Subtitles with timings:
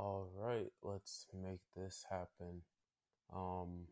[0.00, 2.62] All right, let's make this happen.
[3.34, 3.88] Um,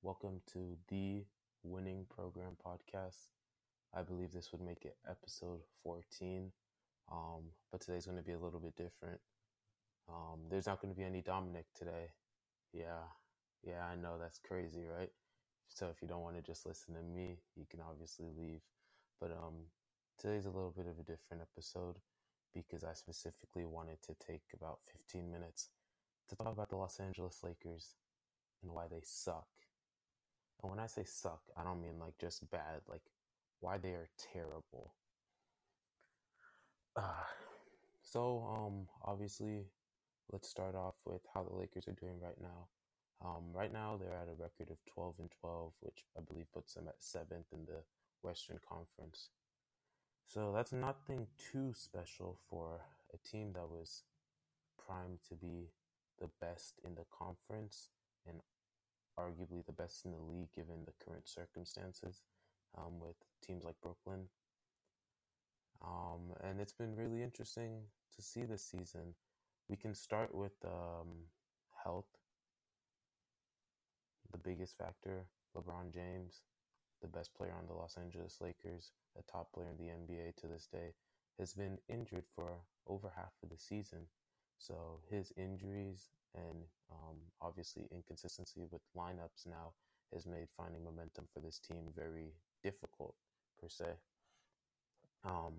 [0.00, 1.26] welcome to the
[1.62, 3.32] Winning Program podcast.
[3.92, 6.52] I believe this would make it episode 14.
[7.12, 9.20] Um, but today's going to be a little bit different.
[10.08, 12.12] Um, there's not going to be any Dominic today.
[12.72, 13.04] Yeah,
[13.62, 15.10] yeah, I know that's crazy, right?
[15.68, 18.62] So if you don't want to just listen to me, you can obviously leave.
[19.20, 19.66] But um,
[20.18, 21.96] today's a little bit of a different episode
[22.54, 25.70] because I specifically wanted to take about 15 minutes
[26.28, 27.94] to talk about the Los Angeles Lakers
[28.62, 29.46] and why they suck.
[30.62, 33.02] And when I say suck, I don't mean like just bad, like
[33.60, 34.94] why they are terrible.
[36.96, 37.24] Uh,
[38.02, 39.64] so, um, obviously,
[40.30, 42.68] let's start off with how the Lakers are doing right now.
[43.24, 46.74] Um, right now, they're at a record of 12 and 12, which I believe puts
[46.74, 47.82] them at seventh in the
[48.22, 49.30] Western Conference.
[50.26, 52.80] So that's nothing too special for
[53.12, 54.04] a team that was
[54.86, 55.68] primed to be
[56.18, 57.90] the best in the conference
[58.26, 58.40] and
[59.18, 62.22] arguably the best in the league given the current circumstances
[62.78, 64.28] um, with teams like Brooklyn.
[65.84, 67.82] Um, and it's been really interesting
[68.16, 69.14] to see this season.
[69.68, 71.08] We can start with um,
[71.82, 72.06] health,
[74.30, 75.26] the biggest factor.
[75.56, 76.40] LeBron James,
[77.02, 80.46] the best player on the Los Angeles Lakers, a top player in the NBA to
[80.46, 80.94] this day,
[81.38, 82.52] has been injured for
[82.86, 84.06] over half of the season.
[84.58, 89.72] So his injuries and um, obviously inconsistency with lineups now
[90.12, 93.14] has made finding momentum for this team very difficult
[93.60, 93.86] per se.
[95.24, 95.54] Um,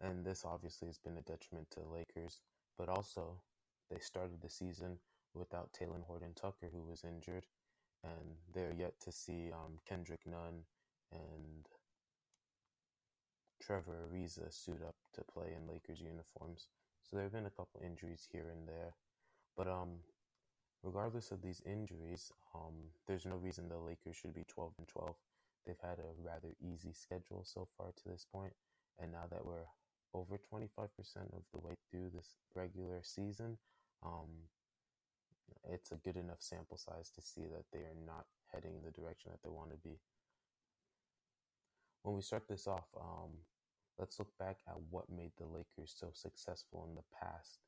[0.00, 2.40] and this obviously has been a detriment to the Lakers,
[2.78, 3.40] but also
[3.90, 4.98] they started the season
[5.34, 7.46] without Talen Horton Tucker, who was injured,
[8.06, 10.64] and they're yet to see um, Kendrick Nunn
[11.12, 11.68] and
[13.62, 16.68] Trevor Ariza suit up to play in Lakers uniforms.
[17.02, 18.94] So there have been a couple injuries here and there,
[19.56, 20.00] but um,
[20.82, 25.14] regardless of these injuries, um, there's no reason the Lakers should be 12 and 12.
[25.66, 28.52] They've had a rather easy schedule so far to this point,
[29.00, 29.66] and now that we're
[30.14, 30.88] over 25%
[31.34, 33.58] of the way through this regular season,
[34.04, 34.48] um,
[35.70, 38.90] it's a good enough sample size to see that they are not heading in the
[38.90, 39.98] direction that they want to be.
[42.02, 43.30] When we start this off, um,
[43.98, 47.58] let's look back at what made the Lakers so successful in the past.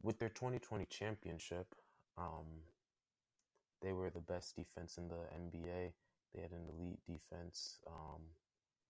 [0.00, 1.74] With their 2020 championship,
[2.16, 2.62] um,
[3.82, 5.92] they were the best defense in the NBA.
[6.34, 8.22] They had an elite defense, um,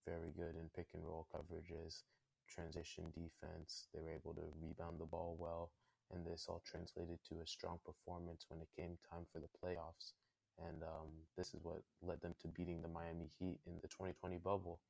[0.06, 2.02] very good in pick and roll coverages,
[2.48, 3.88] transition defense.
[3.94, 5.70] They were able to rebound the ball well,
[6.12, 10.12] and this all translated to a strong performance when it came time for the playoffs.
[10.58, 14.36] And um, this is what led them to beating the Miami Heat in the 2020
[14.38, 14.80] bubble.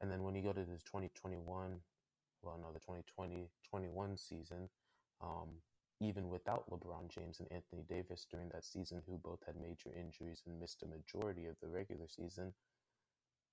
[0.00, 1.44] And then when you go to the 2021,
[2.42, 4.68] well, no, the 2020 21 season,
[5.22, 5.48] um,
[6.00, 10.42] even without LeBron James and Anthony Davis during that season, who both had major injuries
[10.46, 12.52] and missed a majority of the regular season,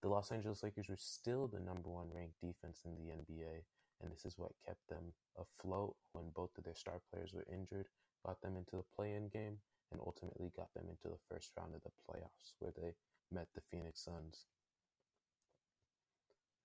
[0.02, 3.64] the Los Angeles Lakers were still the number one ranked defense in the NBA.
[4.04, 7.88] And this is what kept them afloat when both of their star players were injured,
[8.26, 9.58] got them into the play in game,
[9.92, 12.94] and ultimately got them into the first round of the playoffs where they
[13.32, 14.46] met the Phoenix Suns.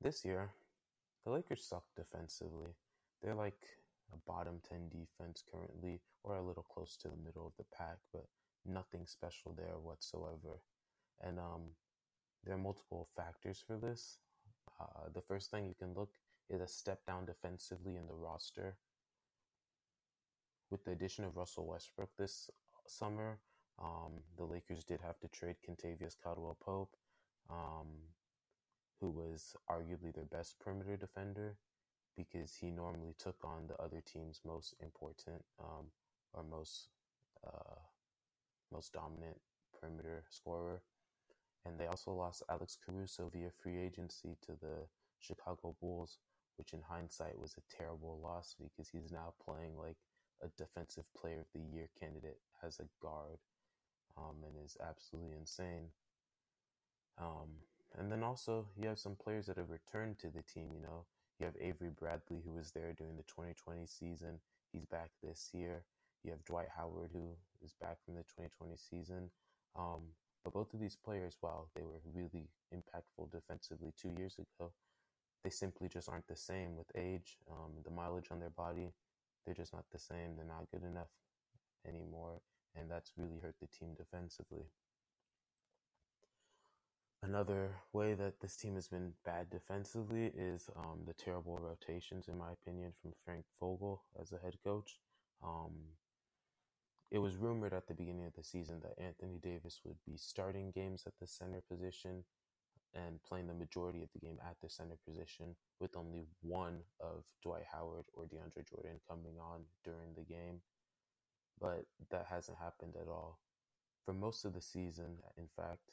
[0.01, 0.51] This year,
[1.25, 2.75] the Lakers suck defensively.
[3.23, 3.63] They're like
[4.13, 7.99] a bottom 10 defense currently, or a little close to the middle of the pack,
[8.13, 8.27] but
[8.65, 10.63] nothing special there whatsoever.
[11.21, 11.63] And um,
[12.45, 14.19] there are multiple factors for this.
[14.81, 16.11] Uh, the first thing you can look
[16.51, 18.77] is a step down defensively in the roster.
[20.71, 22.51] With the addition of Russell Westbrook this
[22.87, 23.39] summer,
[23.83, 26.97] um, the Lakers did have to trade Kentavious Caldwell Pope.
[27.51, 27.87] Um,
[29.01, 31.57] who was arguably their best perimeter defender
[32.17, 35.87] because he normally took on the other team's most important um,
[36.33, 36.89] or most
[37.47, 37.79] uh,
[38.73, 39.39] most dominant
[39.79, 40.83] perimeter scorer.
[41.65, 44.87] And they also lost Alex Caruso via free agency to the
[45.21, 46.19] Chicago Bulls,
[46.59, 49.97] which in hindsight was a terrible loss because he's now playing like
[50.43, 53.39] a defensive player of the year candidate as a guard
[54.17, 55.91] um, and is absolutely insane.
[57.19, 57.63] Um,
[57.99, 60.69] and then also you have some players that have returned to the team.
[60.75, 61.05] You know,
[61.39, 64.41] you have Avery Bradley who was there during the 2020 season.
[64.73, 65.85] He's back this year.
[66.25, 67.31] You have Dwight Howard who
[67.65, 69.31] is back from the 2020 season.
[69.77, 70.15] Um,
[70.45, 74.73] but both of these players, while they were really impactful defensively two years ago,
[75.45, 78.93] they simply just aren't the same with age, um, the mileage on their body.
[79.45, 80.37] They're just not the same.
[80.37, 81.11] They're not good enough
[81.87, 82.41] anymore.
[82.75, 84.67] And that's really hurt the team defensively.
[87.23, 92.39] Another way that this team has been bad defensively is um, the terrible rotations, in
[92.39, 94.99] my opinion, from Frank Vogel as a head coach.
[95.43, 95.73] Um,
[97.11, 100.71] it was rumored at the beginning of the season that Anthony Davis would be starting
[100.71, 102.25] games at the center position
[102.95, 107.25] and playing the majority of the game at the center position, with only one of
[107.43, 110.61] Dwight Howard or DeAndre Jordan coming on during the game.
[111.61, 113.41] But that hasn't happened at all.
[114.05, 115.93] For most of the season, in fact,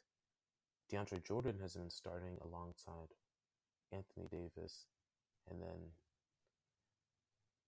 [0.92, 3.09] DeAndre Jordan has been starting alongside
[3.91, 4.86] Anthony Davis,
[5.50, 5.91] and then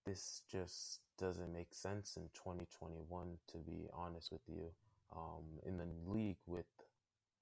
[0.05, 4.69] this just doesn't make sense in 2021, to be honest with you.
[5.15, 6.65] Um, in the league with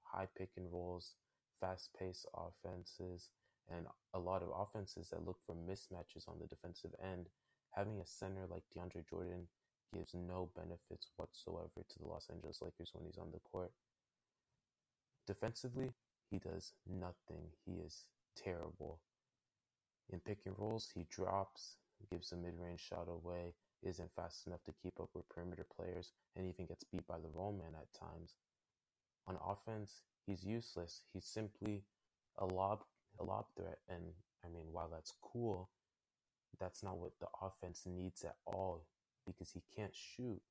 [0.04, 1.16] high pick and rolls,
[1.60, 3.30] fast paced offenses,
[3.70, 7.28] and a lot of offenses that look for mismatches on the defensive end,
[7.72, 9.48] having a center like DeAndre Jordan
[9.94, 13.72] gives no benefits whatsoever to the Los Angeles Lakers when he's on the court.
[15.28, 15.92] Defensively,
[16.30, 17.52] he does nothing.
[17.66, 18.06] He is
[18.36, 19.00] terrible.
[20.12, 21.78] In pick and rolls, he drops,
[22.12, 26.12] gives a mid range shot away, isn't fast enough to keep up with perimeter players,
[26.36, 28.34] and even gets beat by the roll man at times.
[29.28, 31.04] On offense, he's useless.
[31.14, 31.84] He's simply
[32.38, 32.84] a lob
[33.20, 34.04] a lob threat, and
[34.44, 35.70] I mean, while that's cool,
[36.60, 38.86] that's not what the offense needs at all
[39.26, 40.42] because he can't shoot.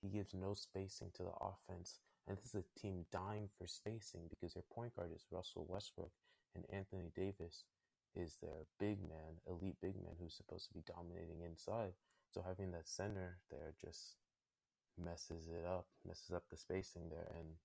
[0.00, 4.28] He gives no spacing to the offense, and this is a team dying for spacing
[4.30, 6.12] because their point guard is Russell Westbrook
[6.54, 7.64] and Anthony Davis
[8.14, 11.92] is their big man, elite big man who's supposed to be dominating inside.
[12.30, 14.16] So having that center there just
[14.96, 17.30] messes it up, messes up the spacing there.
[17.38, 17.56] And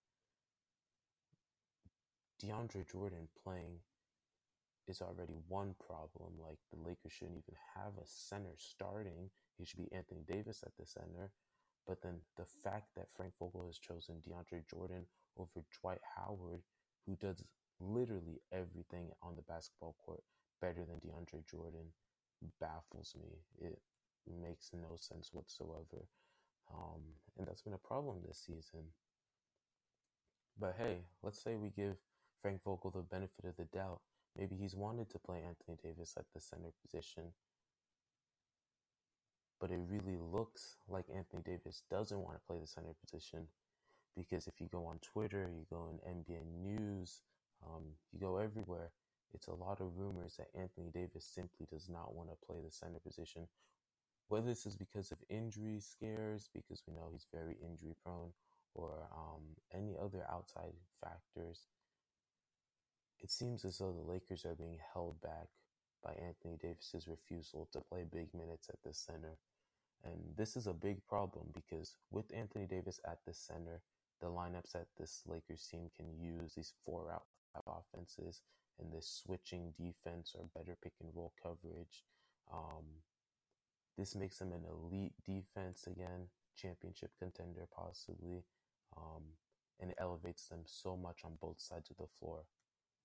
[2.43, 3.79] DeAndre Jordan playing
[4.87, 6.33] is already one problem.
[6.41, 9.29] Like the Lakers shouldn't even have a center starting.
[9.57, 11.31] He should be Anthony Davis at the center.
[11.87, 15.05] But then the fact that Frank Vogel has chosen DeAndre Jordan
[15.37, 16.61] over Dwight Howard,
[17.05, 17.43] who does
[17.79, 20.23] literally everything on the basketball court
[20.61, 21.91] better than DeAndre Jordan,
[22.59, 23.39] baffles me.
[23.59, 23.79] It
[24.41, 26.07] makes no sense whatsoever.
[26.73, 27.01] Um,
[27.37, 28.85] and that's been a problem this season.
[30.59, 31.97] But hey, let's say we give
[32.43, 34.01] Frank Vogel the benefit of the doubt.
[34.37, 37.31] Maybe he's wanted to play Anthony Davis at the center position.
[39.61, 43.47] But it really looks like Anthony Davis doesn't want to play the center position
[44.13, 47.21] because if you go on Twitter, you go in NBA News,
[47.65, 48.91] um, you go everywhere,
[49.33, 52.71] it's a lot of rumors that Anthony Davis simply does not want to play the
[52.71, 53.47] center position.
[54.27, 58.33] Whether this is because of injury scares, because we know he's very injury prone,
[58.75, 59.41] or um,
[59.73, 61.67] any other outside factors,
[63.23, 65.47] it seems as though the Lakers are being held back
[66.03, 69.37] by Anthony Davis's refusal to play big minutes at the center.
[70.03, 73.81] And this is a big problem because with Anthony Davis at the center,
[74.19, 77.23] the lineups that this Lakers team can use, these four out
[77.65, 78.41] offenses,
[78.79, 82.03] and this switching defense or better pick and roll coverage.
[82.51, 82.83] Um,
[83.97, 86.27] this makes them an elite defense again,
[86.57, 88.43] championship contender possibly,
[88.97, 89.23] um,
[89.79, 92.45] and it elevates them so much on both sides of the floor.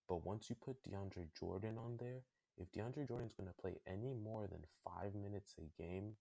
[0.09, 2.23] But once you put DeAndre Jordan on there,
[2.57, 6.13] if DeAndre Jordan's going to play any more than five minutes a game,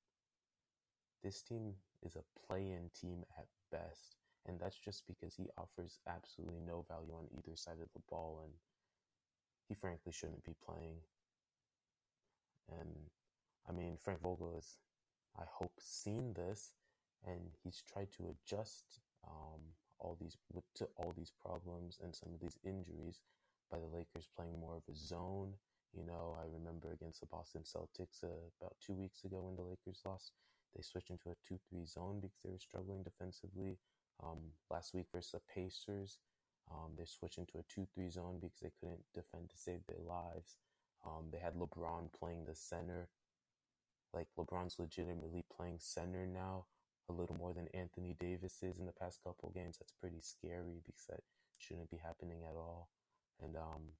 [1.24, 1.74] this team
[2.04, 4.18] is a play in team at best.
[4.46, 8.42] And that's just because he offers absolutely no value on either side of the ball.
[8.44, 8.54] And
[9.68, 10.98] he frankly shouldn't be playing.
[12.70, 13.10] And
[13.68, 14.78] I mean, Frank Vogel has,
[15.38, 16.74] I hope, seen this,
[17.26, 19.62] and he's tried to adjust um,
[20.00, 20.38] all these
[20.76, 23.20] to all these problems and some of these injuries
[23.72, 25.54] by the Lakers playing more of a zone.
[25.96, 29.64] You know, I remember against the Boston Celtics uh, about two weeks ago when the
[29.64, 30.34] Lakers lost,
[30.76, 33.78] they switched into a 2 3 zone because they were struggling defensively.
[34.24, 36.20] Um, last week versus the Pacers,
[36.72, 40.04] um, they switched into a 2 3 zone because they couldn't defend to save their
[40.06, 40.58] lives.
[41.06, 43.10] Um, they had LeBron playing the center.
[44.14, 46.66] Like, LeBron's legitimately playing center now,
[47.10, 49.78] a little more than Anthony Davis is in the past couple games.
[49.78, 51.22] That's pretty scary because that
[51.58, 52.90] shouldn't be happening at all.
[53.44, 53.94] And um,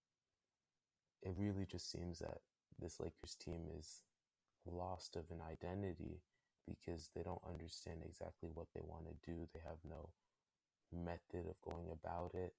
[1.22, 2.40] it really just seems that
[2.80, 4.02] this Lakers team is
[4.66, 6.22] lost of an identity
[6.68, 9.48] because they don't understand exactly what they want to do.
[9.54, 10.10] They have no
[10.94, 12.54] method of going about it.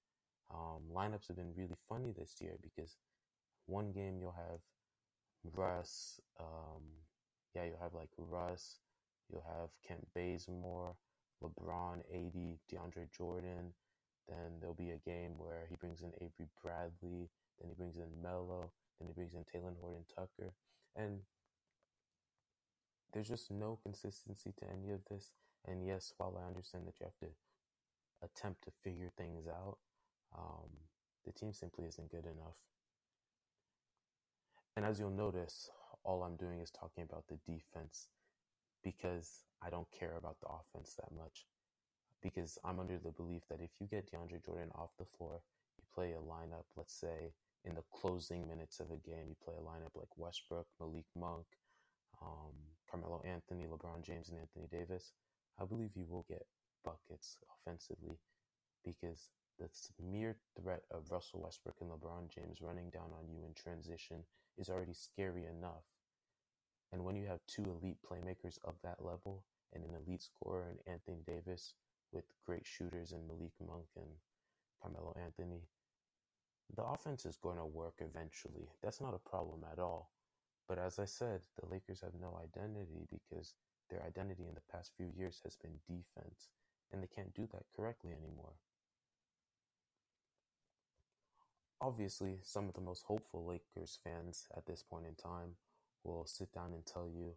[0.51, 2.97] Um, lineups have been really funny this year because
[3.67, 4.61] one game you'll have
[5.55, 6.83] Russ, um,
[7.55, 8.79] yeah, you'll have like Russ,
[9.31, 10.95] you'll have Kent Bazemore,
[11.43, 13.73] LeBron, AD, DeAndre Jordan.
[14.29, 18.21] Then there'll be a game where he brings in Avery Bradley, then he brings in
[18.21, 20.53] Melo, then he brings in Talen Horton Tucker.
[20.95, 21.21] And
[23.11, 25.31] there's just no consistency to any of this.
[25.67, 27.33] And yes, while I understand that you have to
[28.23, 29.77] attempt to figure things out,
[30.37, 30.69] um,
[31.25, 32.57] the team simply isn't good enough.
[34.75, 35.69] And as you'll notice,
[36.03, 38.07] all I'm doing is talking about the defense
[38.83, 41.45] because I don't care about the offense that much.
[42.21, 45.41] Because I'm under the belief that if you get DeAndre Jordan off the floor,
[45.77, 47.31] you play a lineup, let's say
[47.65, 51.45] in the closing minutes of a game, you play a lineup like Westbrook, Malik Monk,
[52.21, 52.53] um,
[52.89, 55.13] Carmelo Anthony, LeBron James, and Anthony Davis,
[55.59, 56.45] I believe you will get
[56.83, 58.17] buckets offensively
[58.85, 59.67] because the
[60.03, 64.23] mere threat of Russell Westbrook and LeBron James running down on you in transition
[64.57, 65.83] is already scary enough.
[66.91, 70.91] And when you have two elite playmakers of that level and an elite scorer in
[70.91, 71.73] Anthony Davis
[72.11, 74.09] with great shooters in Malik Monk and
[74.81, 75.61] Carmelo Anthony,
[76.75, 78.69] the offense is going to work eventually.
[78.81, 80.11] That's not a problem at all.
[80.67, 83.55] But as I said, the Lakers have no identity because
[83.89, 86.49] their identity in the past few years has been defense,
[86.91, 88.53] and they can't do that correctly anymore.
[91.81, 95.55] Obviously, some of the most hopeful Lakers fans at this point in time
[96.03, 97.35] will sit down and tell you,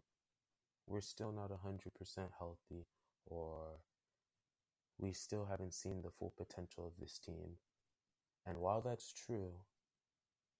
[0.85, 1.89] we're still not 100%
[2.37, 2.85] healthy,
[3.25, 3.79] or
[5.03, 7.57] we still haven't seen the full potential of this team.
[8.45, 9.51] And while that's true,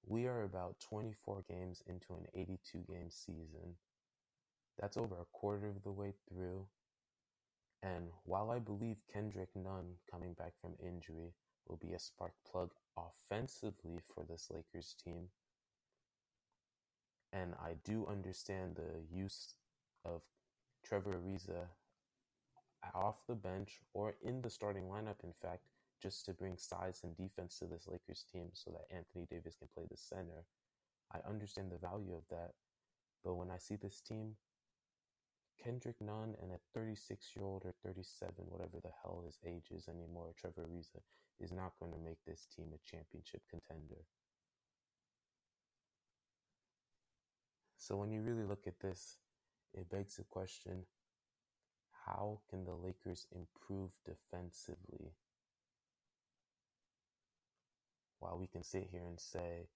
[0.06, 3.78] we are about 24 games into an 82 game season.
[4.78, 6.68] That's over a quarter of the way through.
[7.82, 11.32] And while I believe Kendrick Nunn coming back from injury
[11.66, 15.30] will be a spark plug offensively for this Lakers team,
[17.32, 19.56] and I do understand the use
[20.04, 20.22] of
[20.86, 21.68] Trevor Ariza
[22.94, 25.64] off the bench or in the starting lineup, in fact,
[26.02, 29.70] just to bring size and defense to this Lakers team so that Anthony Davis can
[29.74, 30.46] play the center.
[31.14, 32.52] I understand the value of that.
[33.24, 34.36] But when I see this team,
[35.64, 39.88] Kendrick Nunn and a 36 year old or 37, whatever the hell his age is
[39.88, 41.00] anymore, Trevor Ariza,
[41.40, 44.04] is not going to make this team a championship contender.
[47.78, 49.18] So when you really look at this,
[49.74, 50.86] it begs the question
[52.06, 55.14] how can the Lakers improve defensively?
[58.24, 59.68] while we can sit here and say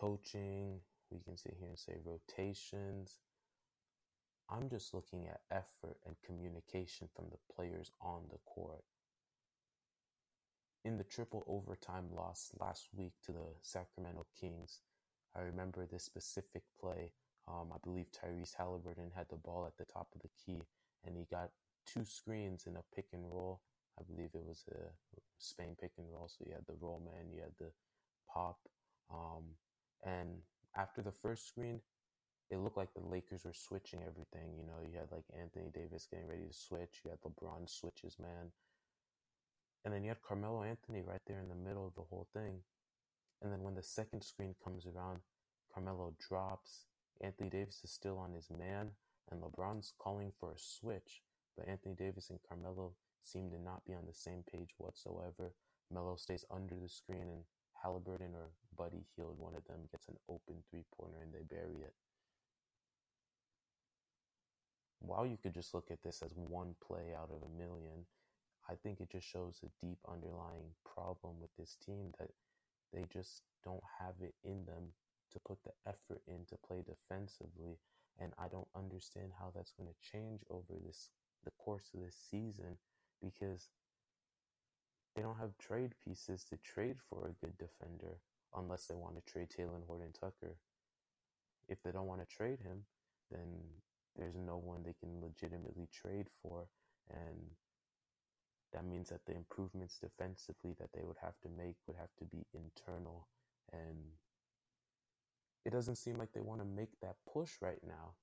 [0.00, 3.18] coaching, we can sit here and say rotations.
[4.48, 8.84] I'm just looking at effort and communication from the players on the court.
[10.84, 14.80] In the triple overtime loss last week to the Sacramento Kings,
[15.36, 17.12] I remember this specific play.
[17.46, 20.62] Um, I believe Tyrese Haliburton had the ball at the top of the key
[21.04, 21.50] and he got
[21.86, 23.60] two screens in a pick and roll.
[23.98, 24.90] I believe it was a
[25.38, 26.28] Spain pick and roll.
[26.28, 27.70] So you had the roll man, you had the
[28.32, 28.58] pop.
[29.12, 29.44] Um,
[30.04, 30.40] and
[30.76, 31.80] after the first screen,
[32.50, 34.56] it looked like the Lakers were switching everything.
[34.56, 37.00] You know, you had like Anthony Davis getting ready to switch.
[37.04, 38.52] You had LeBron switches, man.
[39.84, 42.60] And then you had Carmelo Anthony right there in the middle of the whole thing.
[43.42, 45.20] And then when the second screen comes around,
[45.72, 46.86] Carmelo drops.
[47.20, 48.90] Anthony Davis is still on his man,
[49.30, 51.22] and LeBron's calling for a switch.
[51.56, 55.52] But Anthony Davis and Carmelo seem to not be on the same page whatsoever.
[55.90, 57.44] Melo stays under the screen, and
[57.84, 61.82] Haliburton or Buddy Hield, one of them gets an open three pointer and they bury
[61.82, 61.94] it.
[65.00, 68.06] While you could just look at this as one play out of a million,
[68.70, 72.30] I think it just shows a deep underlying problem with this team that
[72.92, 74.94] they just don't have it in them
[75.32, 77.78] to put the effort in to play defensively.
[78.20, 81.10] And I don't understand how that's going to change over this
[81.44, 82.78] the course of this season
[83.22, 83.68] because
[85.14, 88.18] they don't have trade pieces to trade for a good defender
[88.56, 90.56] unless they want to trade Talen Horton Tucker.
[91.68, 92.84] If they don't want to trade him,
[93.30, 93.60] then
[94.16, 96.68] there's no one they can legitimately trade for.
[97.10, 97.56] And
[98.72, 102.24] that means that the improvements defensively that they would have to make would have to
[102.24, 103.28] be internal.
[103.72, 104.16] And
[105.64, 108.14] it doesn't seem like they want to make that push right now.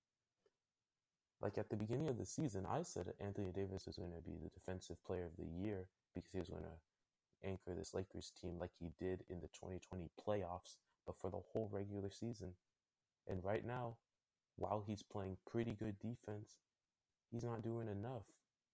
[1.41, 4.37] Like at the beginning of the season, I said Anthony Davis was going to be
[4.37, 8.57] the defensive player of the year because he was going to anchor this Lakers team
[8.59, 12.53] like he did in the 2020 playoffs, but for the whole regular season.
[13.27, 13.95] And right now,
[14.57, 16.57] while he's playing pretty good defense,
[17.31, 18.25] he's not doing enough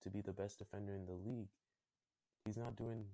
[0.01, 1.50] to be the best defender in the league.
[2.45, 3.05] He's not doing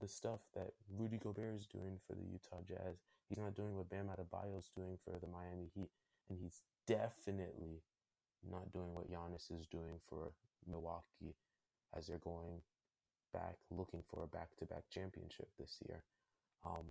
[0.00, 3.02] the stuff that Rudy Gobert is doing for the Utah Jazz.
[3.28, 5.90] He's not doing what Bam Adebayo is doing for the Miami Heat.
[6.28, 7.82] And he's definitely
[8.50, 10.32] not doing what Giannis is doing for
[10.68, 11.34] Milwaukee
[11.96, 12.60] as they're going
[13.32, 16.02] back looking for a back-to-back championship this year.
[16.64, 16.86] Um,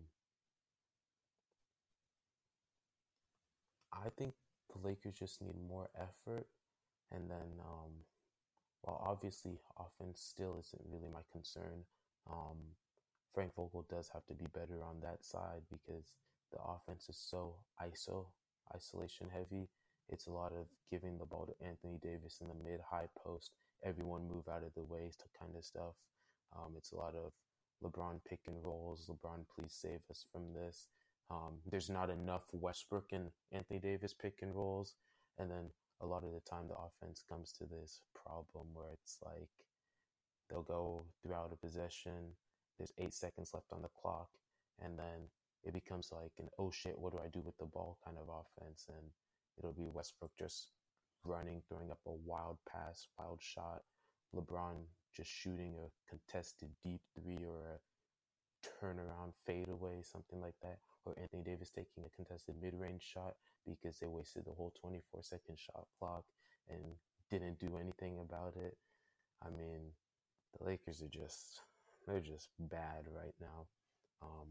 [3.93, 4.33] I think
[4.73, 6.47] the Lakers just need more effort,
[7.11, 7.91] and then um,
[8.81, 11.85] while obviously offense still isn't really my concern,
[12.29, 12.57] um,
[13.33, 16.05] Frank Vogel does have to be better on that side because
[16.51, 18.25] the offense is so ISO,
[18.75, 19.69] isolation heavy.
[20.11, 23.51] It's a lot of giving the ball to Anthony Davis in the mid high post,
[23.83, 25.95] everyone move out of the way kind of stuff.
[26.55, 27.31] Um, it's a lot of
[27.83, 29.09] LeBron pick and rolls.
[29.09, 30.87] LeBron, please save us from this.
[31.29, 34.95] Um, there's not enough Westbrook and Anthony Davis pick and rolls.
[35.39, 35.69] And then
[36.01, 39.49] a lot of the time, the offense comes to this problem where it's like
[40.49, 42.35] they'll go throughout a possession.
[42.77, 44.27] There's eight seconds left on the clock.
[44.83, 45.29] And then
[45.63, 48.27] it becomes like an oh shit, what do I do with the ball kind of
[48.27, 48.87] offense.
[48.89, 49.07] And
[49.57, 50.71] it'll be Westbrook just
[51.23, 53.81] running, throwing up a wild pass, wild shot.
[54.35, 57.79] LeBron just shooting a contested deep three or a
[58.67, 60.77] turnaround fadeaway, something like that.
[61.05, 63.33] Or Anthony Davis taking a contested mid range shot
[63.65, 66.23] because they wasted the whole 24 second shot clock
[66.69, 66.95] and
[67.29, 68.77] didn't do anything about it.
[69.43, 69.91] I mean,
[70.57, 71.61] the Lakers are just,
[72.07, 73.67] they're just bad right now.
[74.21, 74.47] Um,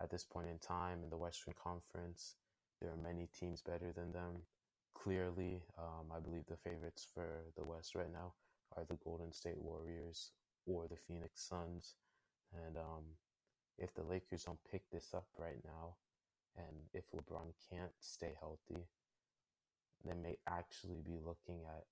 [0.00, 2.36] at this point in time in the Western Conference,
[2.80, 4.42] there are many teams better than them.
[4.94, 8.34] Clearly, um, I believe the favorites for the West right now
[8.76, 10.32] are the Golden State Warriors
[10.66, 11.94] or the Phoenix Suns.
[12.52, 13.04] And um,
[13.78, 15.96] if the Lakers don't pick this up right now,
[16.56, 18.86] and if LeBron can't stay healthy,
[20.04, 21.84] they may actually be looking at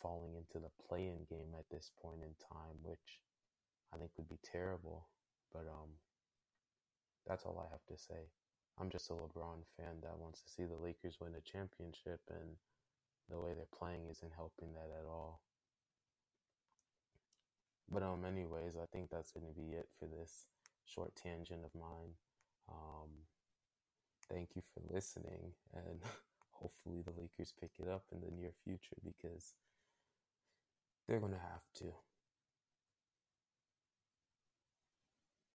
[0.00, 3.20] falling into the play-in game at this point in time, which
[3.92, 5.08] I think would be terrible.
[5.52, 5.90] But um,
[7.26, 8.28] that's all I have to say.
[8.80, 12.56] I'm just a LeBron fan that wants to see the Lakers win a championship, and
[13.28, 15.40] the way they're playing isn't helping that at all.
[17.90, 20.46] But um, anyways, I think that's going to be it for this
[20.84, 22.14] short tangent of mine.
[22.70, 23.26] Um,
[24.30, 26.00] thank you for listening, and
[26.52, 29.54] hopefully the Lakers pick it up in the near future because
[31.06, 32.07] they're going to have to.